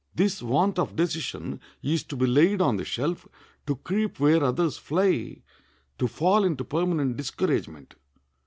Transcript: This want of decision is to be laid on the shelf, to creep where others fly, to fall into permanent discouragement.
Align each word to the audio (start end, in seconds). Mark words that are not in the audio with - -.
This 0.15 0.41
want 0.41 0.79
of 0.79 0.95
decision 0.95 1.59
is 1.83 2.03
to 2.05 2.15
be 2.15 2.25
laid 2.25 2.59
on 2.59 2.77
the 2.77 2.83
shelf, 2.85 3.27
to 3.67 3.75
creep 3.75 4.19
where 4.19 4.43
others 4.43 4.79
fly, 4.79 5.43
to 5.99 6.07
fall 6.07 6.43
into 6.43 6.63
permanent 6.63 7.17
discouragement. 7.17 7.93